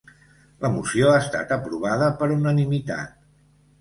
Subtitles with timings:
[0.65, 3.15] La moció ha estat aprovada per unanimitat.